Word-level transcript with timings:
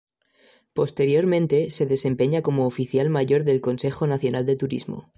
Posteriormente, 0.73 1.69
se 1.69 1.85
desempeña 1.85 2.41
como 2.41 2.65
Oficial 2.65 3.11
Mayor 3.11 3.43
del 3.43 3.61
Consejo 3.61 4.07
Nacional 4.07 4.47
de 4.47 4.55
Turismo. 4.57 5.07